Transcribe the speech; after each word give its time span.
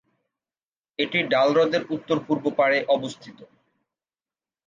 এটি 0.99 1.19
ডাল 1.31 1.49
হ্রদের 1.53 1.83
উত্তর-পূর্ব 1.95 2.45
পাড়ে 2.59 2.77
অবস্থিত।। 2.95 3.39